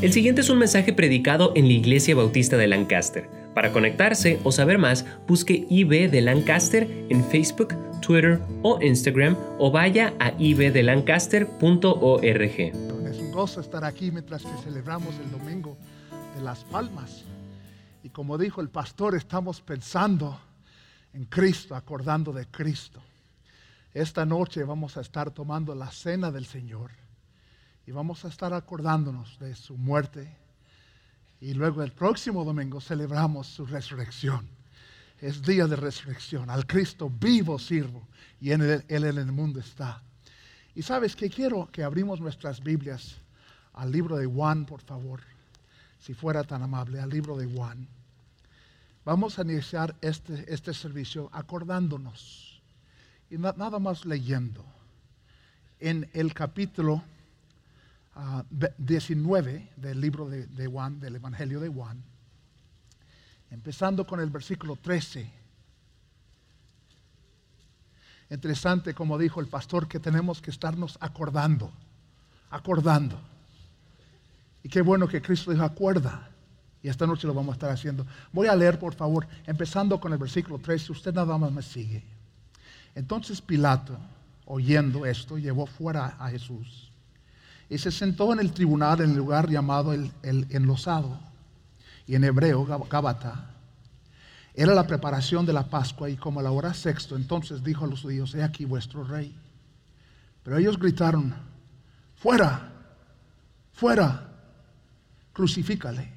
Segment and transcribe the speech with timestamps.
[0.00, 3.28] El siguiente es un mensaje predicado en la Iglesia Bautista de Lancaster.
[3.52, 9.72] Para conectarse o saber más, busque IB de Lancaster en Facebook, Twitter o Instagram o
[9.72, 12.30] vaya a ibdelancaster.org.
[12.30, 15.76] Es un gozo estar aquí mientras que celebramos el domingo
[16.36, 17.24] de las palmas.
[18.04, 20.38] Y como dijo el pastor, estamos pensando
[21.12, 23.02] en Cristo, acordando de Cristo.
[23.92, 27.07] Esta noche vamos a estar tomando la cena del Señor
[27.88, 30.30] y vamos a estar acordándonos de su muerte.
[31.40, 34.46] Y luego el próximo domingo celebramos su resurrección.
[35.22, 36.50] Es día de resurrección.
[36.50, 38.06] Al Cristo vivo sirvo
[38.42, 40.02] y en él, él en el mundo está.
[40.74, 43.16] Y sabes que quiero que abrimos nuestras Biblias
[43.72, 45.22] al libro de Juan, por favor,
[45.98, 47.88] si fuera tan amable, al libro de Juan.
[49.06, 52.60] Vamos a iniciar este, este servicio acordándonos
[53.30, 54.62] y nada más leyendo
[55.80, 57.02] en el capítulo
[58.78, 62.02] 19 del libro de, Juan, del Evangelio de Juan,
[63.50, 65.30] empezando con el versículo 13.
[68.30, 71.72] Interesante, como dijo el pastor, que tenemos que estarnos acordando,
[72.50, 73.18] acordando.
[74.62, 76.28] Y qué bueno que Cristo dijo, acuerda.
[76.82, 78.06] Y esta noche lo vamos a estar haciendo.
[78.32, 80.92] Voy a leer, por favor, empezando con el versículo 13.
[80.92, 82.04] Usted nada más me sigue.
[82.94, 83.96] Entonces Pilato,
[84.44, 86.87] oyendo esto, llevó fuera a Jesús
[87.70, 91.18] y se sentó en el tribunal en el lugar llamado el, enlosado,
[92.06, 93.50] y en hebreo, Gabata.
[94.54, 98.02] Era la preparación de la Pascua y como la hora sexto, entonces dijo a los
[98.02, 99.36] judíos, he aquí vuestro rey.
[100.42, 101.34] Pero ellos gritaron,
[102.16, 102.72] fuera,
[103.72, 104.28] fuera,
[105.32, 106.12] crucifícale.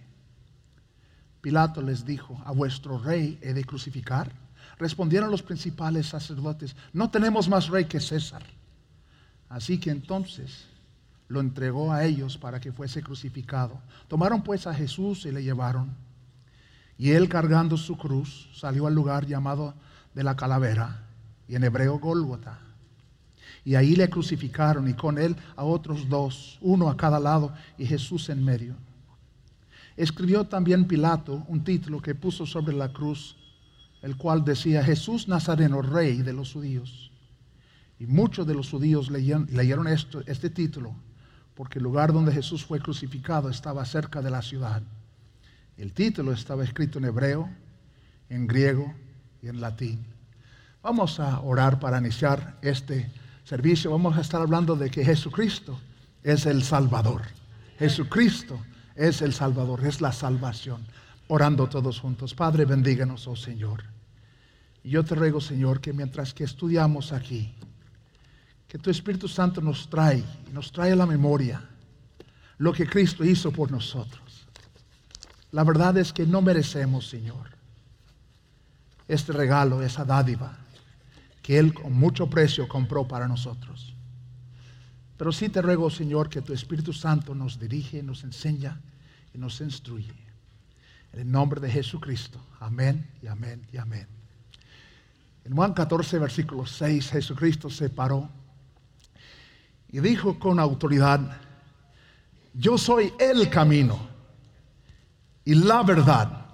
[1.41, 4.31] Pilato les dijo, a vuestro rey he de crucificar.
[4.79, 8.43] Respondieron los principales sacerdotes, no tenemos más rey que César.
[9.49, 10.70] Así que entonces
[11.31, 13.79] lo entregó a ellos para que fuese crucificado.
[14.09, 15.95] Tomaron pues a Jesús y le llevaron.
[16.97, 19.73] Y él cargando su cruz salió al lugar llamado
[20.13, 21.07] de la calavera,
[21.47, 22.59] y en hebreo Gólgota.
[23.63, 27.85] Y ahí le crucificaron y con él a otros dos, uno a cada lado y
[27.85, 28.75] Jesús en medio.
[29.95, 33.37] Escribió también Pilato un título que puso sobre la cruz,
[34.01, 37.09] el cual decía Jesús Nazareno, rey de los judíos.
[37.99, 40.93] Y muchos de los judíos leyeron, leyeron este título
[41.55, 44.81] porque el lugar donde Jesús fue crucificado estaba cerca de la ciudad.
[45.77, 47.49] El título estaba escrito en hebreo,
[48.29, 48.93] en griego
[49.41, 50.05] y en latín.
[50.81, 53.11] Vamos a orar para iniciar este
[53.43, 53.91] servicio.
[53.91, 55.79] Vamos a estar hablando de que Jesucristo
[56.23, 57.23] es el Salvador.
[57.77, 58.59] Jesucristo
[58.95, 60.85] es el Salvador, es la salvación.
[61.27, 62.33] Orando todos juntos.
[62.33, 63.83] Padre, bendíganos, oh Señor.
[64.83, 67.53] Y yo te ruego, Señor, que mientras que estudiamos aquí,
[68.71, 70.23] que tu Espíritu Santo nos trae,
[70.53, 71.61] nos trae a la memoria
[72.57, 74.47] lo que Cristo hizo por nosotros.
[75.51, 77.49] La verdad es que no merecemos, Señor,
[79.09, 80.57] este regalo, esa dádiva
[81.41, 83.93] que Él con mucho precio compró para nosotros.
[85.17, 88.79] Pero sí te ruego, Señor, que tu Espíritu Santo nos dirige, nos enseña
[89.33, 90.15] y nos instruye.
[91.11, 92.39] En el nombre de Jesucristo.
[92.61, 94.07] Amén y amén y amén.
[95.43, 98.29] En Juan 14, versículo 6, Jesucristo se paró
[99.91, 101.19] y dijo con autoridad,
[102.53, 104.07] yo soy el camino
[105.43, 106.45] y la verdad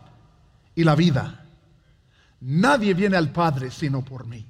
[0.76, 1.46] y la vida.
[2.40, 4.46] Nadie viene al Padre sino por mí.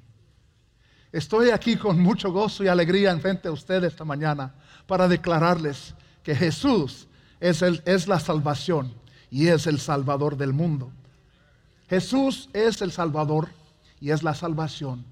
[1.10, 4.54] Estoy aquí con mucho gozo y alegría en frente a ustedes esta mañana
[4.86, 7.08] para declararles que Jesús
[7.40, 8.92] es, el, es la salvación
[9.30, 10.90] y es el Salvador del mundo.
[11.88, 13.48] Jesús es el Salvador
[14.00, 15.04] y es la salvación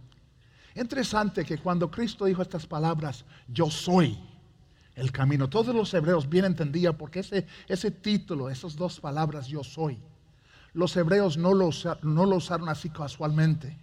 [0.76, 4.19] Interesante que cuando Cristo dijo estas palabras, yo soy
[4.94, 9.64] el camino, todos los hebreos bien entendían porque ese, ese título, esas dos palabras, yo
[9.64, 9.98] soy,
[10.75, 11.70] los hebreos no lo,
[12.03, 13.78] no lo usaron así casualmente.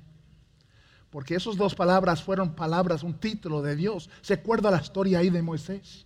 [1.10, 4.10] Porque esas dos palabras fueron palabras, un título de Dios.
[4.22, 6.06] ¿Se acuerda la historia ahí de Moisés?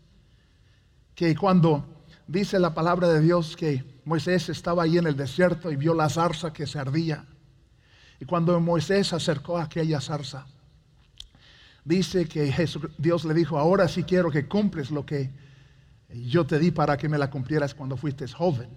[1.16, 1.86] Que cuando
[2.28, 6.10] dice la palabra de Dios que Moisés estaba ahí en el desierto y vio la
[6.10, 7.26] zarza que se ardía.
[8.20, 10.46] Y cuando Moisés acercó a aquella zarza,
[11.88, 12.54] dice que
[12.98, 15.30] Dios le dijo, ahora sí quiero que cumples lo que
[16.10, 18.70] yo te di para que me la cumplieras cuando fuiste joven.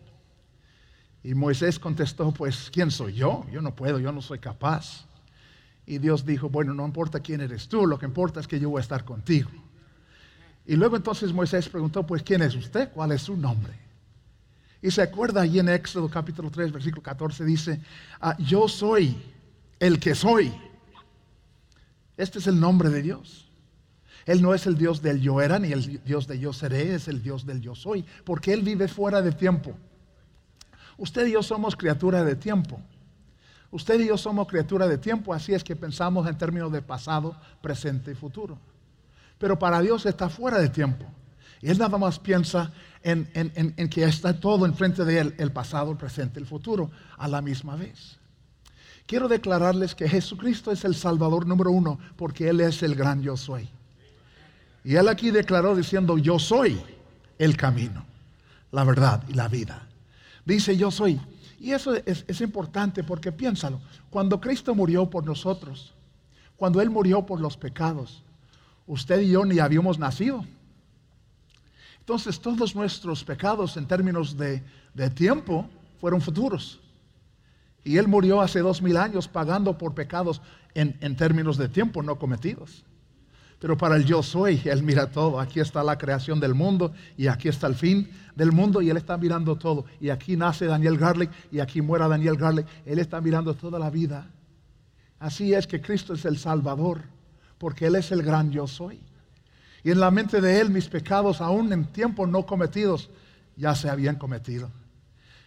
[1.22, 3.44] Y Moisés contestó, pues, ¿quién soy yo?
[3.52, 5.06] Yo no puedo, yo no soy capaz.
[5.86, 8.70] Y Dios dijo, bueno, no importa quién eres tú, lo que importa es que yo
[8.70, 9.50] voy a estar contigo.
[10.64, 12.90] Y luego entonces Moisés preguntó, pues, ¿quién es usted?
[12.92, 13.74] ¿Cuál es su nombre?
[14.80, 17.80] Y se acuerda allí en Éxodo capítulo 3, versículo 14, dice,
[18.20, 19.16] ah, yo soy
[19.80, 20.52] el que soy.
[22.20, 23.48] Este es el nombre de Dios.
[24.26, 27.08] Él no es el Dios del yo era ni el Dios de yo seré, es
[27.08, 29.74] el Dios del yo soy, porque Él vive fuera de tiempo.
[30.98, 32.78] Usted y yo somos criatura de tiempo.
[33.70, 37.34] Usted y yo somos criatura de tiempo, así es que pensamos en términos de pasado,
[37.62, 38.58] presente y futuro.
[39.38, 41.06] Pero para Dios está fuera de tiempo.
[41.62, 42.70] Y Él nada más piensa
[43.02, 47.40] en, que está todo enfrente de Él, el pasado, el presente, el futuro, a la
[47.40, 48.19] misma vez.
[49.10, 53.36] Quiero declararles que Jesucristo es el Salvador número uno, porque Él es el gran yo
[53.36, 53.68] soy.
[54.84, 56.80] Y Él aquí declaró diciendo, yo soy
[57.36, 58.04] el camino,
[58.70, 59.84] la verdad y la vida.
[60.44, 61.20] Dice, yo soy.
[61.58, 63.80] Y eso es, importante porque piénsalo,
[64.10, 65.92] cuando Cristo murió por nosotros,
[66.56, 68.22] cuando Él murió por los pecados,
[68.86, 70.44] usted y yo ni habíamos nacido.
[71.98, 74.62] Entonces todos nuestros pecados en términos de,
[75.16, 75.68] tiempo
[76.00, 76.79] fueron futuros.
[77.84, 80.42] Y Él murió hace dos mil años pagando por pecados
[80.74, 82.84] en, en, términos de tiempo no cometidos.
[83.58, 85.38] Pero para el yo soy, Él mira todo.
[85.38, 88.96] Aquí está la creación del mundo y aquí está el fin del mundo y Él
[88.96, 89.84] está mirando todo.
[90.00, 92.66] Y aquí nace Daniel Garlic y aquí muera Daniel Garlic.
[92.86, 94.30] Él está mirando toda la vida.
[95.18, 97.02] Así es que Cristo es el Salvador,
[97.58, 98.98] porque Él es el gran yo soy.
[99.84, 103.10] Y en la mente de Él mis pecados, aún en tiempos no cometidos,
[103.56, 104.70] ya se habían cometido.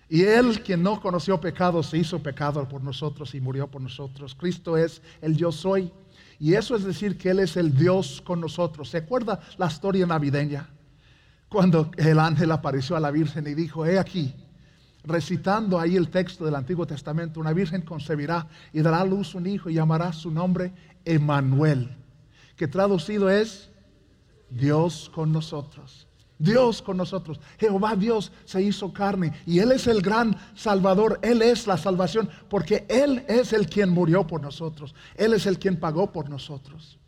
[0.09, 4.35] Y Él, quien no conoció pecado, se hizo pecado por nosotros y murió por nosotros.
[4.35, 5.91] Cristo es el yo soy.
[6.39, 8.89] Y eso es decir que Él es el Dios con nosotros.
[8.89, 10.69] ¿Se acuerda la historia navideña?
[11.47, 14.33] Cuando el ángel apareció a la Virgen y dijo, he aquí,
[15.03, 19.45] recitando ahí el texto del Antiguo Testamento, una virgen concebirá y dará a luz un
[19.45, 20.73] hijo y llamará su nombre
[21.05, 21.95] Emanuel,
[22.55, 23.69] que traducido es
[24.49, 26.07] Dios con nosotros.
[26.43, 27.39] Dios con nosotros.
[27.57, 31.19] Jehová Dios se hizo carne y Él es el gran Salvador.
[31.21, 34.93] Él es la salvación porque Él es el quien murió por nosotros.
[35.15, 36.99] Él es el quien pagó por nosotros.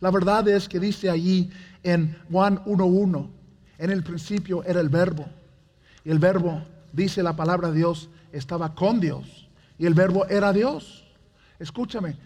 [0.00, 1.50] La verdad es que dice allí
[1.82, 3.28] en Juan 1.1,
[3.78, 5.26] en el principio era el verbo.
[6.04, 6.62] Y el verbo,
[6.92, 9.48] dice la palabra de Dios, estaba con Dios.
[9.76, 11.04] Y el verbo era Dios.
[11.58, 12.16] Escúchame,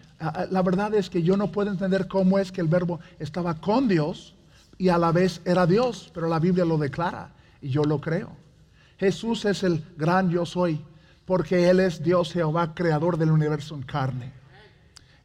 [0.50, 3.88] la verdad es que yo no puedo entender cómo es que el verbo estaba con
[3.88, 4.34] Dios
[4.78, 8.30] y a la vez era Dios, pero la Biblia lo declara y yo lo creo.
[8.98, 10.80] Jesús es el gran yo soy,
[11.24, 14.32] porque Él es Dios Jehová, creador del universo en carne.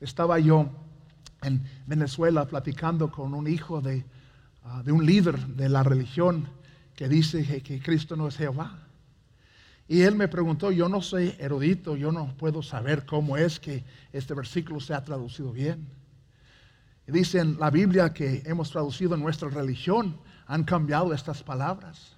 [0.02, 0.70] Estaba yo
[1.44, 4.04] en Venezuela platicando con un hijo de,
[4.64, 6.48] ah, de un líder de la religión
[6.96, 8.80] que dice que, que Cristo no es Jehová.
[9.88, 13.84] Y él me preguntó, yo no soy erudito, yo no puedo saber cómo es que
[14.12, 15.88] este versículo se ha traducido bien.
[17.08, 20.18] Dice en la Biblia que hemos traducido en nuestra religión,
[20.48, 22.16] han cambiado estas palabras.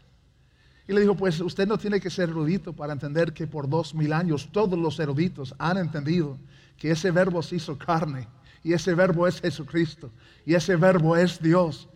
[0.87, 3.95] Y le dijo, pues usted no tiene que ser erudito para entender que por dos
[3.95, 6.37] mil años todos los eruditos han entendido
[6.77, 8.27] que ese verbo se hizo carne
[8.63, 10.11] y ese verbo es Jesucristo
[10.45, 11.87] y ese verbo es Dios.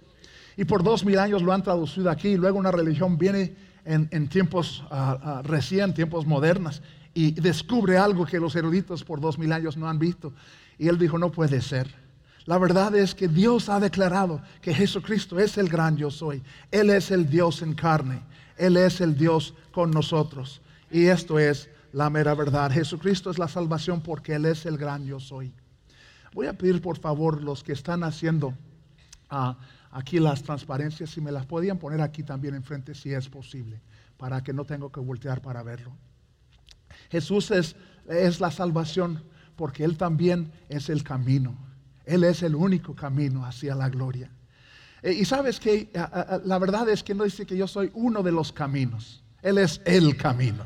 [0.57, 3.55] Y por dos mil años lo han traducido aquí luego una religión viene
[3.85, 6.81] en, tiempos uh, recién, tiempos modernos
[7.13, 10.33] y descubre algo que los eruditos por dos mil años no han visto.
[10.77, 12.08] Y él dijo, no puede ser.
[12.49, 16.41] La verdad es que Dios ha declarado que Jesucristo es el gran yo soy.
[16.71, 18.23] Él es el Dios en carne.
[18.57, 20.59] Él es el Dios con nosotros.
[20.89, 22.71] Y esto es la mera verdad.
[22.71, 25.53] Jesucristo es la salvación porque Él es el gran yo soy.
[26.33, 28.55] Voy a pedir por favor los que están haciendo
[29.29, 29.59] ah,
[29.91, 33.79] aquí las transparencias, si me las podían poner aquí también enfrente si es posible,
[34.17, 35.95] para que no tengo que voltear para verlo.
[37.11, 37.75] Jesús es,
[38.07, 39.23] es la salvación
[39.55, 41.68] porque Él también es el camino.
[42.09, 44.31] Él es el único camino hacia la gloria.
[45.03, 45.91] Eh, y sabes que
[46.43, 49.23] la verdad es que no dice que yo soy uno de los caminos.
[49.43, 50.65] Él es el camino.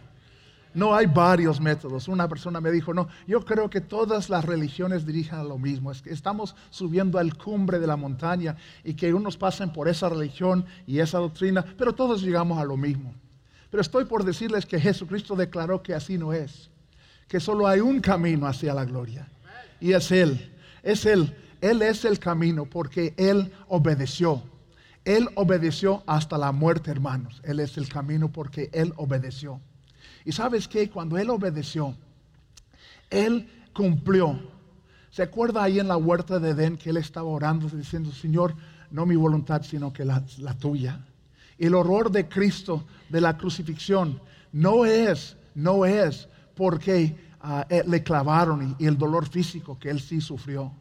[0.73, 2.07] No hay varios métodos.
[2.07, 5.91] Una persona me dijo, no, yo creo que todas las religiones dirigen a lo mismo.
[5.91, 10.07] Es que estamos subiendo al cumbre de la montaña y que unos pasen por esa
[10.07, 13.13] religión y esa doctrina, pero todos llegamos a lo mismo.
[13.69, 16.69] Pero estoy por decirles que Jesucristo declaró que así no es,
[17.27, 19.27] que solo hay un camino hacia la gloria
[19.83, 20.52] y es Él.
[20.83, 21.35] Es Él.
[21.61, 24.43] Él es el camino porque Él obedeció.
[25.05, 27.41] Él obedeció hasta la muerte, hermanos.
[27.43, 29.59] Él es el camino porque Él obedeció.
[30.25, 31.95] Y sabes que cuando Él obedeció,
[33.09, 34.39] Él cumplió.
[35.09, 38.55] ¿Se acuerda ahí en la huerta de Edén que Él estaba orando diciendo, Señor,
[38.91, 40.23] no mi voluntad, sino que la,
[40.59, 41.05] tuya?
[41.57, 44.19] Y el horror de Cristo, de la crucifixión,
[44.51, 47.15] no es, no es porque
[47.85, 50.71] Le clavaron y, el dolor físico que él sí sufrió.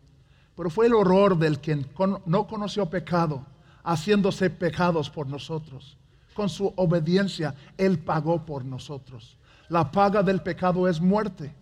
[0.56, 1.86] Pero fue el horror del que
[2.26, 3.44] no conoció pecado,
[3.82, 5.96] haciéndose pecados por nosotros.
[6.34, 9.36] Con su obediencia, Él pagó por nosotros.
[9.68, 11.54] La paga del pecado es muerte.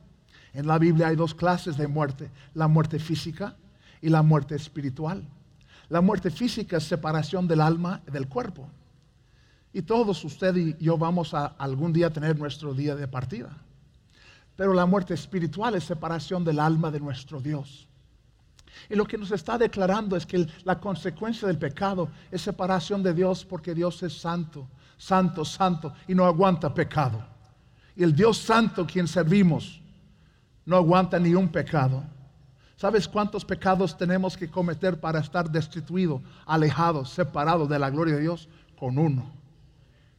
[0.52, 3.56] En la Biblia hay dos clases de muerte, la muerte física
[4.00, 5.28] y la muerte espiritual.
[5.88, 8.68] La muerte física es separación del alma y del cuerpo.
[9.72, 13.56] Y todos usted y yo vamos a algún día tener nuestro día de partida.
[14.60, 17.88] Pero la muerte espiritual es separación del alma de nuestro Dios.
[18.90, 23.14] Y lo que nos está declarando es que la consecuencia del pecado es separación de
[23.14, 27.24] Dios porque Dios es santo, santo, santo y no aguanta pecado.
[27.96, 29.80] Y el Dios santo quien servimos
[30.66, 32.04] no aguanta ni un pecado.
[32.76, 38.20] ¿Sabes cuántos pecados tenemos que cometer para estar destituidos, alejados, separados de la gloria de
[38.20, 38.46] Dios?
[38.78, 39.32] Con uno.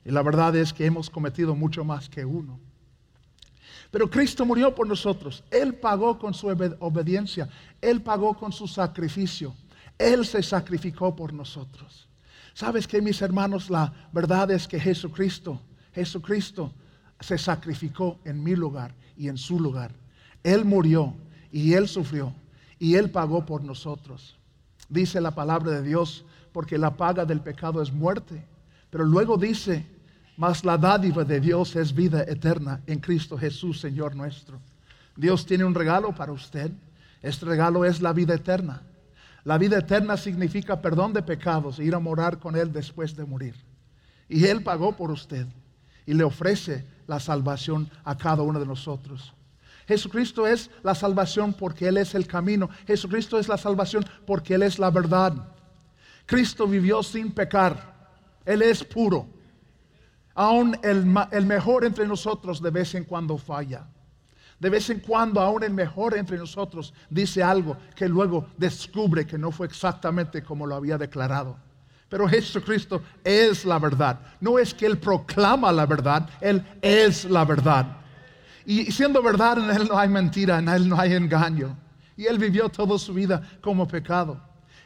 [0.04, 2.60] Y la verdad es que hemos cometido mucho más que uno.
[3.92, 5.44] Pero Cristo murió por nosotros.
[5.52, 7.50] Él pagó con su obediencia.
[7.82, 9.54] Él pagó con su sacrificio.
[9.98, 12.08] Él se sacrificó por nosotros.
[12.54, 13.70] ¿Sabes que mis hermanos?
[13.70, 15.62] La verdad es que Jesucristo,
[15.94, 16.74] Jesucristo
[17.20, 19.92] se sacrificó en mi lugar y en su lugar.
[20.44, 21.14] Él murió
[21.52, 22.34] y Él sufrió
[22.80, 24.38] y Él pagó por nosotros.
[24.90, 28.46] Dice la palabra de Dios, porque la paga del pecado es muerte.
[28.90, 29.86] Pero luego dice,
[30.38, 34.60] mas la dádiva de Dios es vida eterna en Cristo Jesús, Señor nuestro.
[35.16, 36.72] Dios tiene un regalo para usted.
[37.22, 38.82] Este regalo es la vida eterna.
[39.44, 43.26] La vida eterna significa perdón de pecados e ir a morar con Él después de
[43.26, 43.56] morir.
[44.30, 45.48] Y Él pagó por usted
[46.06, 49.34] y le ofrece la salvación a cada uno de nosotros.
[49.88, 52.70] Jesucristo es la salvación porque Él es el camino.
[52.88, 55.34] Jesucristo es la salvación porque Él es la verdad.
[56.26, 58.10] Cristo vivió sin pecar.
[58.46, 59.28] Él es puro.
[60.42, 61.06] Aún el,
[61.46, 63.86] mejor entre nosotros de vez en cuando falla.
[64.60, 69.38] De vez en cuando aún el mejor entre nosotros dice algo que luego descubre que
[69.38, 71.58] no fue exactamente como lo había declarado.
[72.10, 74.20] Pero Jesucristo es la verdad.
[74.40, 77.98] No es que Él proclama la verdad, Él es la verdad.
[78.66, 81.78] Y siendo verdad, en Él no hay mentira, en Él no hay engaño.
[82.18, 84.42] Y Él vivió toda su vida como pecado.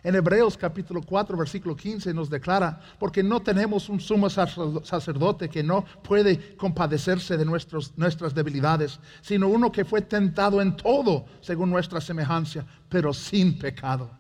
[0.06, 5.64] En Hebreos capítulo 4, versículo 15 nos declara, porque no tenemos un sumo sacerdote que
[5.64, 12.00] no puede compadecerse de nuestras debilidades, sino uno que fue tentado en todo según nuestra
[12.00, 14.12] semejanza, pero sin pecado.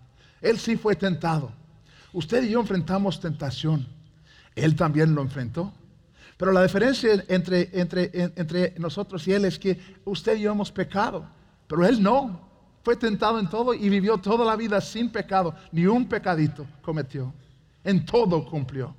[0.42, 1.52] Él sí fue tentado.
[2.14, 3.86] Usted y yo enfrentamos tentación.
[4.56, 5.72] Él también lo enfrentó.
[6.36, 10.72] Pero la diferencia entre, entre, entre nosotros y Él es que usted y yo hemos
[10.72, 11.28] pecado,
[11.68, 12.45] pero Él no
[12.86, 17.34] fue tentado en todo y vivió toda la vida sin pecado, ni un pecadito cometió.
[17.84, 18.94] En todo cumplió.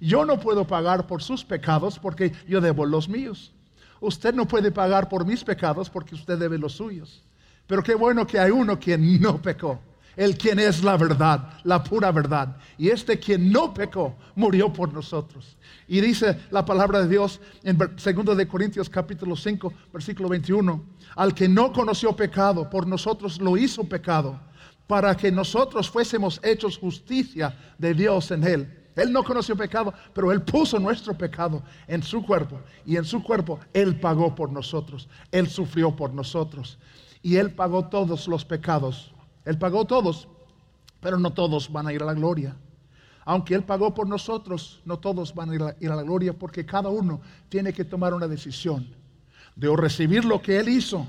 [0.00, 3.52] Yo no puedo pagar por sus pecados porque yo debo los míos.
[4.00, 7.22] Usted no puede pagar por mis pecados porque usted debe los suyos.
[7.66, 9.78] Pero qué bueno que hay uno quien no pecó.
[10.16, 12.56] El quien es la verdad, la pura verdad.
[12.78, 15.56] Y este quien no pecó, murió por nosotros.
[15.88, 20.84] Y dice la palabra de Dios en 2 de Corintios capítulo 5, versículo 21,
[21.16, 24.40] al que no conoció pecado, por nosotros lo hizo pecado,
[24.86, 28.80] para que nosotros fuésemos hechos justicia de Dios en él.
[28.96, 32.60] Él no conoció pecado, pero Él puso nuestro pecado en su cuerpo.
[32.86, 35.08] Y en su cuerpo Él pagó por nosotros.
[35.32, 36.78] Él sufrió por nosotros.
[37.20, 39.13] Y Él pagó todos los pecados
[39.44, 40.28] él pagó todos,
[41.00, 42.56] pero no todos van a ir a la gloria.
[43.24, 46.90] Aunque Él pagó por nosotros, no todos van a ir a, la gloria porque cada
[46.90, 48.86] uno tiene que tomar una decisión
[49.56, 51.06] de o recibir lo que Él hizo,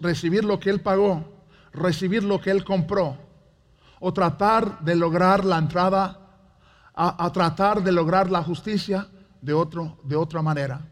[0.00, 1.24] recibir lo que Él pagó,
[1.72, 3.16] recibir lo que Él compró,
[4.00, 6.18] o tratar de lograr la entrada,
[6.94, 9.08] a, a tratar de lograr la justicia
[9.40, 10.91] de, otro, de otra manera.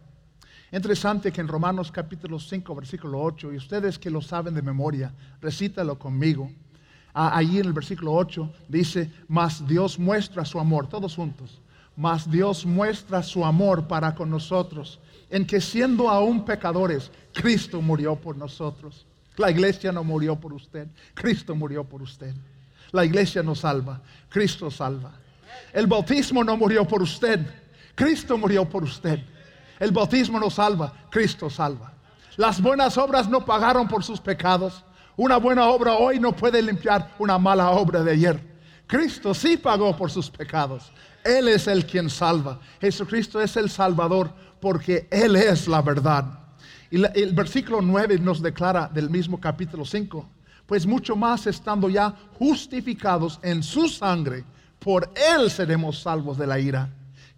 [0.72, 5.12] Interesante que en Romanos capítulo 5, versículo 8, y ustedes que lo saben de memoria,
[5.40, 6.48] recítalo conmigo.
[7.12, 11.60] Ah, allí en el versículo 8 dice, mas Dios muestra su amor, todos juntos,
[11.96, 18.14] mas Dios muestra su amor para con nosotros, en que siendo aún pecadores, Cristo murió
[18.14, 19.06] por nosotros.
[19.36, 22.32] La iglesia no murió por usted, Cristo murió por usted.
[22.92, 25.12] La iglesia no salva, Cristo salva.
[25.72, 27.44] El bautismo no murió por usted,
[27.96, 29.20] Cristo murió por usted.
[29.80, 31.92] El bautismo no salva, Cristo salva.
[32.36, 34.84] Las buenas obras no pagaron por sus pecados.
[35.16, 38.50] Una buena obra hoy no puede limpiar una mala obra de ayer.
[38.86, 40.92] Cristo sí pagó por sus pecados.
[41.24, 42.60] Él es el quien salva.
[42.80, 46.26] Jesucristo es el Salvador porque Él es la verdad.
[46.90, 50.28] Y el versículo 9 nos declara del mismo capítulo 5,
[50.66, 54.44] pues mucho más estando ya justificados en su sangre,
[54.78, 56.90] por Él seremos salvos de la ira.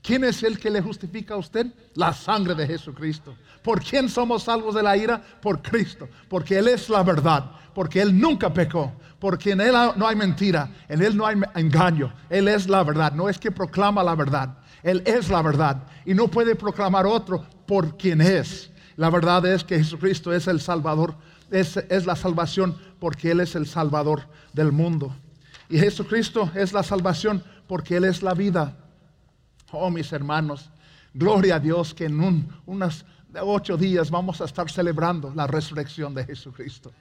[0.03, 1.67] ¿Quién es el que le justifica a usted?
[1.95, 3.37] La sangre de Jesucristo.
[3.63, 5.23] ¿Por quién somos salvos de la ira?
[5.41, 6.09] Por Cristo.
[6.29, 7.53] Porque Él es la verdad.
[7.73, 8.93] Porque Él nunca pecó.
[9.21, 10.69] Porque en Él no hay mentira.
[10.89, 12.13] En Él no hay engaño.
[12.29, 13.13] Él es la verdad.
[13.13, 14.59] No es que proclama la verdad.
[14.83, 15.85] Él es la verdad.
[16.05, 18.73] Y no puede proclamar otro por quien es.
[18.97, 21.15] La verdad es que Jesucristo es el Salvador.
[21.53, 25.15] Es, es la salvación porque Él es el Salvador del mundo.
[25.69, 28.82] Y Jesucristo es la salvación porque Él es la vida.
[29.73, 30.71] Oh, mis hermanos,
[31.15, 33.05] gloria a Dios que en unos
[33.41, 36.93] ocho días vamos a estar celebrando la resurrección de Jesucristo.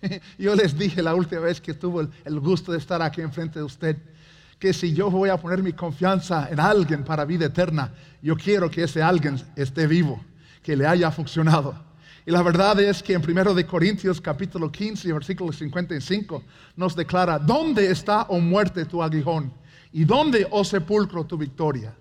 [0.38, 3.64] Yo les dije la última vez que tuve el gusto de estar aquí enfrente de
[3.64, 3.96] usted,
[4.58, 8.70] que si yo voy a poner mi confianza en alguien para vida eterna, yo quiero
[8.70, 10.24] que ese alguien esté vivo,
[10.62, 11.74] que le haya funcionado.
[12.24, 16.42] Y la verdad es que en 1 de Corintios capítulo 15, versículo 55
[16.76, 19.52] nos declara, ¿dónde está, o oh muerte, tu aguijón?
[19.92, 21.94] ¿Y dónde, oh sepulcro, tu victoria?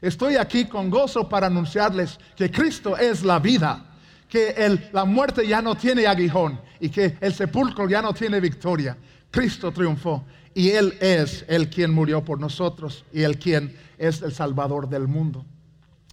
[0.00, 3.84] Estoy aquí con gozo para anunciarles que Cristo es la vida,
[4.28, 8.96] que la muerte ya no tiene aguijón y que el sepulcro ya no tiene victoria.
[9.30, 10.24] Cristo triunfó
[10.54, 15.08] y Él es el quien murió por nosotros y el quien es el Salvador del
[15.08, 15.44] mundo.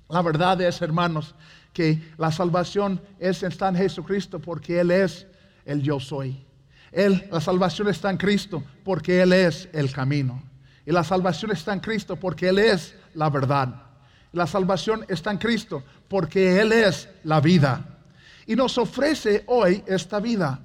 [0.09, 1.35] La verdad es, hermanos,
[1.73, 5.27] que la salvación es, está en Jesucristo porque Él es
[5.65, 6.45] el yo soy.
[6.91, 10.41] Él, la salvación está en Cristo porque Él es el camino.
[10.85, 13.83] Y la salvación está en Cristo porque Él es la verdad.
[14.31, 17.99] La salvación está en Cristo porque Él es la vida.
[18.45, 20.59] Y nos ofrece hoy esta vida.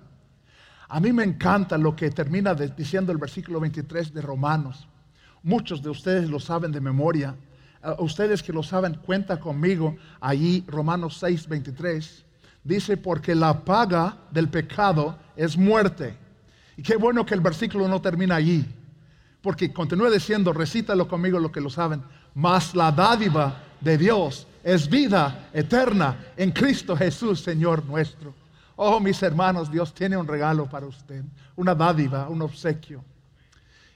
[0.89, 4.89] A mí me encanta lo que termina diciendo el versículo 23 de Romanos.
[5.43, 7.37] Muchos de ustedes lo saben de memoria.
[7.99, 9.97] ustedes que lo saben, cuenta conmigo.
[10.21, 12.25] Allí, Romanos 6, 23.
[12.65, 16.19] Dice, porque la paga del pecado es muerte.
[16.77, 18.67] Y qué bueno que el versículo no termina allí.
[19.41, 22.03] Porque continúa diciendo, recítalo conmigo lo que lo saben.
[22.35, 28.35] Mas la dádiva de Dios es vida eterna en Cristo Jesús, Señor nuestro.
[28.77, 31.23] Oh, mis hermanos, Dios tiene un regalo para usted,
[31.57, 33.05] una dádiva, un obsequio.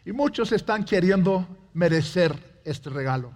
[0.05, 3.33] Y muchos están queriendo merecer este regalo.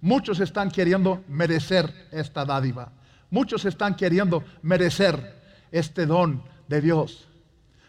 [0.00, 2.90] Muchos están queriendo merecer esta dádiva.
[3.30, 7.26] Muchos están queriendo merecer este don de Dios.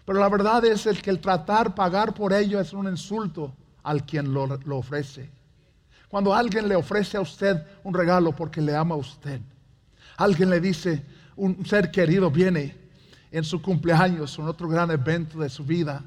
[0.05, 4.05] Pero la verdad es el que el tratar, pagar por ello es un insulto al
[4.05, 5.29] quien lo, lo ofrece.
[6.13, 9.41] Cuando alguien le ofrece a usted un regalo porque le ama a usted,
[10.15, 11.03] alguien le dice,
[11.35, 12.77] un ser querido viene
[13.31, 16.03] en su cumpleaños en otro gran evento de su vida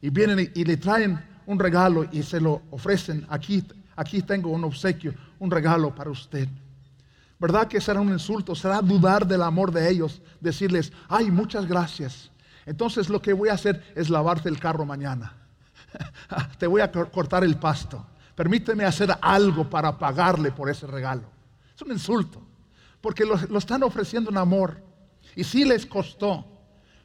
[0.00, 4.62] y vienen y, le traen un regalo y se lo ofrecen, aquí, aquí tengo un
[4.62, 6.48] obsequio, un regalo para usted.
[7.40, 8.54] ¿Verdad que será un insulto?
[8.54, 12.30] Será dudar del amor de ellos, decirles, ay, muchas gracias.
[12.66, 15.34] Entonces lo que voy a hacer es lavarte el carro mañana.
[16.60, 18.06] Te voy a cortar el pasto.
[18.40, 21.24] Permíteme hacer algo para pagarle por ese regalo.
[21.76, 22.40] Es un insulto,
[23.02, 24.82] porque lo, están ofreciendo en amor.
[25.36, 26.46] Y sí les costó,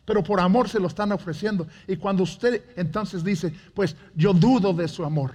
[0.06, 1.68] pero por amor se lo están ofreciendo.
[1.90, 5.34] Y cuando usted entonces dice, pues yo dudo de su amor,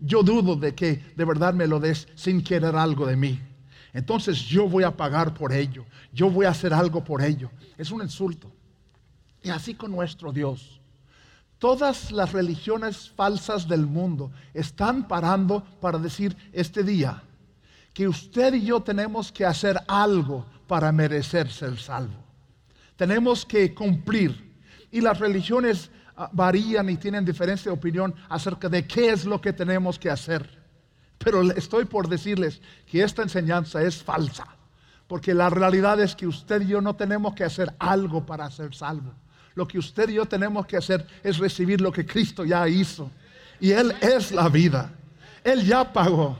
[0.00, 3.40] yo dudo de que de verdad me lo des sin querer algo de mí.
[3.92, 7.48] Entonces yo voy a pagar por ello, yo voy a hacer algo por ello.
[7.76, 8.50] Es un insulto.
[9.44, 10.80] Y así con nuestro Dios.
[11.58, 17.22] Todas las religiones falsas del mundo están parando para decir este día
[17.92, 22.28] que usted y yo tenemos que hacer algo para merecer ser salvo
[22.98, 24.52] tenemos que cumplir.
[24.90, 29.40] Y las religiones ah, varían y tienen diferencia de opinión acerca de qué es lo
[29.40, 30.58] que tenemos que hacer.
[31.16, 34.46] Pero estoy por decirles que esta enseñanza es falsa.
[35.06, 38.74] Porque la realidad es que usted y yo no tenemos que hacer algo para ser
[38.74, 39.14] salvo.
[39.58, 43.10] Lo que usted y yo tenemos que hacer es recibir lo que Cristo ya hizo.
[43.58, 44.92] Y Él es la vida.
[45.42, 46.38] Él ya pagó.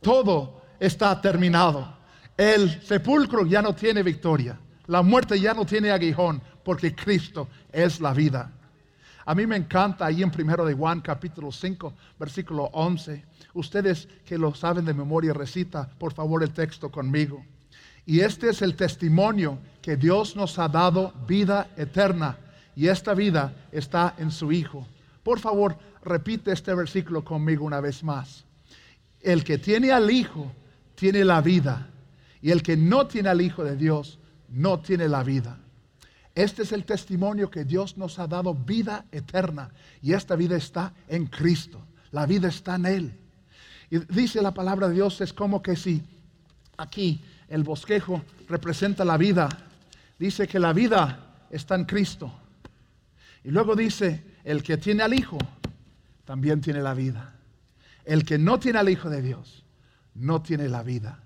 [0.00, 1.88] Todo está terminado.
[2.36, 4.58] El sepulcro ya no tiene victoria.
[4.88, 8.50] La muerte ya no tiene aguijón porque Cristo es la vida.
[9.24, 13.24] A mí me encanta ahí en primero de Juan capítulo 5, versículo 11.
[13.54, 17.44] Ustedes que lo saben de memoria, recita por favor el texto conmigo.
[18.04, 22.36] Y este es el testimonio que Dios nos ha dado vida eterna.
[22.78, 24.86] Y esta vida está en su Hijo.
[25.24, 28.44] Por favor, repite este versículo conmigo una vez más.
[29.20, 30.52] El que tiene al Hijo
[30.94, 31.88] tiene la vida.
[32.40, 35.58] Y el que no tiene al Hijo de Dios no tiene la vida.
[36.36, 40.94] Este es el testimonio que Dios nos ha dado vida eterna y esta vida está
[41.08, 41.80] en Cristo.
[42.12, 43.18] La vida está en Él.
[43.90, 46.00] Y dice la palabra de Dios, es como que si
[46.76, 49.48] aquí el bosquejo representa la vida,
[50.16, 52.32] dice que la vida está en Cristo.
[53.44, 55.38] Y luego dice, el que tiene al Hijo,
[56.24, 57.34] también tiene la vida.
[58.04, 59.64] El que no tiene al Hijo de Dios,
[60.14, 61.20] no tiene la vida.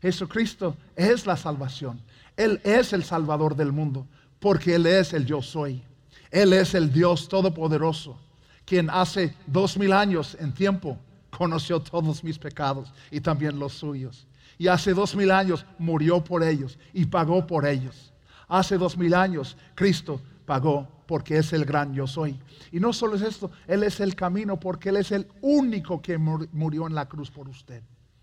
[0.00, 2.00] Jesucristo es la salvación.
[2.36, 4.06] Él es el Salvador del mundo,
[4.38, 5.82] porque Él es el yo soy.
[6.30, 8.18] Él es el Dios Todopoderoso,
[8.64, 10.98] quien hace dos mil años en tiempo
[11.30, 14.26] conoció todos mis pecados y también los suyos.
[14.58, 18.12] Y hace dos mil años murió por ellos y pagó por ellos.
[18.48, 22.38] Hace dos mil años Cristo pagó porque es el gran yo soy.
[22.72, 26.18] Y no solo es esto, Él es el camino porque Él es el único que
[26.18, 27.82] murió en la cruz por usted.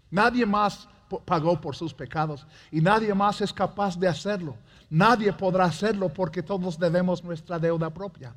[0.10, 0.88] Nadie más
[1.25, 4.55] pagó por sus pecados y nadie más es capaz de hacerlo.
[4.89, 8.34] Nadie podrá hacerlo porque todos debemos nuestra deuda propia.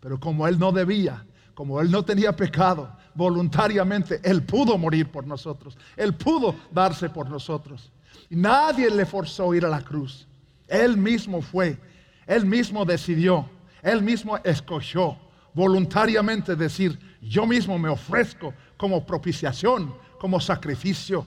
[0.00, 5.26] Pero como Él no debía, como Él no tenía pecado, voluntariamente Él pudo morir por
[5.26, 5.76] nosotros.
[5.96, 7.90] Él pudo darse por nosotros.
[8.30, 10.26] Y nadie le forzó a ir a la cruz.
[10.68, 11.78] Él mismo fue.
[12.26, 13.48] Él mismo decidió.
[13.82, 15.16] Él mismo escogió
[15.54, 21.26] voluntariamente decir, yo mismo me ofrezco como propiciación, como sacrificio.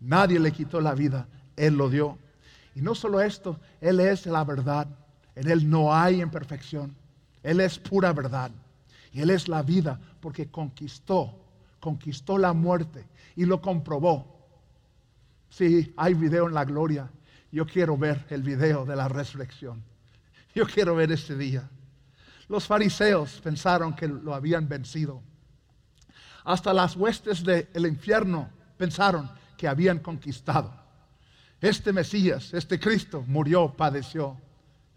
[0.00, 1.28] Nadie le quitó la vida.
[1.56, 2.18] Él lo dio.
[2.74, 4.88] Y no solo esto, Él es la verdad.
[5.36, 6.96] En Él no hay imperfección.
[7.42, 8.50] Él es pura verdad.
[9.12, 11.38] Y Él es la vida porque conquistó,
[11.78, 13.04] conquistó la muerte
[13.36, 14.26] y lo comprobó.
[15.50, 17.08] Si hay video en la gloria,
[17.50, 19.82] yo quiero ver el video de la resurrección.
[20.58, 21.70] Yo quiero ver ese día.
[22.48, 25.22] Los fariseos pensaron que lo habían vencido.
[26.42, 30.74] Hasta las huestes del infierno pensaron que habían conquistado.
[31.60, 34.36] Este Mesías, este Cristo, murió, padeció,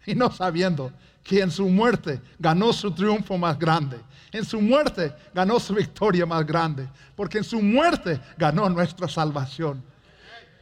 [0.04, 4.00] y no sabiendo que en su muerte ganó su triunfo más grande.
[4.32, 6.88] En su muerte ganó su victoria más grande.
[7.14, 9.80] Porque en su muerte ganó nuestra salvación.